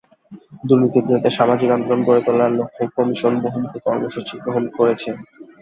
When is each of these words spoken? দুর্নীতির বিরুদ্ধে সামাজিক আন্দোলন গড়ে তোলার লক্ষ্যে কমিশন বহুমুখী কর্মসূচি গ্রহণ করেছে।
দুর্নীতির 0.63 1.05
বিরুদ্ধে 1.07 1.31
সামাজিক 1.37 1.69
আন্দোলন 1.71 2.01
গড়ে 2.07 2.21
তোলার 2.25 2.51
লক্ষ্যে 2.59 2.85
কমিশন 2.97 3.33
বহুমুখী 3.43 3.79
কর্মসূচি 3.85 4.33
গ্রহণ 4.43 4.63
করেছে। 4.77 5.09